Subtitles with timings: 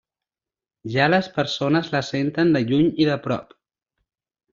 [0.93, 3.55] Ja les persones la senten de lluny i de prop.